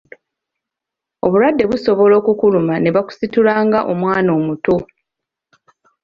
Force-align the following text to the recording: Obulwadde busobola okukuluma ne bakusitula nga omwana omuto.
Obulwadde 1.25 1.63
busobola 1.71 2.13
okukuluma 2.21 2.73
ne 2.77 2.89
bakusitula 2.95 3.53
nga 3.65 3.79
omwana 3.91 4.29
omuto. 4.39 4.75